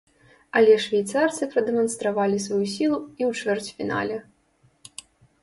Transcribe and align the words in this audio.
Але 0.59 0.77
швейцарцы 0.85 1.47
прадэманстравалі 1.53 2.41
сваю 2.47 2.63
сілу 2.75 2.99
і 3.19 3.23
ў 3.29 3.45
чвэрцьфінале. 3.45 4.17